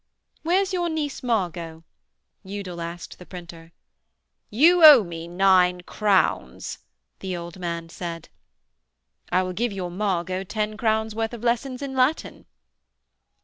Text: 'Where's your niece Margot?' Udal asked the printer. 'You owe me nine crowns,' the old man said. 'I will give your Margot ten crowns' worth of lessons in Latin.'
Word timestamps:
'Where's 0.41 0.73
your 0.73 0.89
niece 0.89 1.21
Margot?' 1.21 1.83
Udal 2.43 2.81
asked 2.81 3.19
the 3.19 3.25
printer. 3.27 3.71
'You 4.49 4.83
owe 4.83 5.03
me 5.03 5.27
nine 5.27 5.81
crowns,' 5.81 6.79
the 7.19 7.37
old 7.37 7.59
man 7.59 7.87
said. 7.89 8.27
'I 9.31 9.43
will 9.43 9.53
give 9.53 9.71
your 9.71 9.91
Margot 9.91 10.43
ten 10.43 10.75
crowns' 10.75 11.13
worth 11.13 11.35
of 11.35 11.43
lessons 11.43 11.83
in 11.83 11.93
Latin.' 11.95 12.47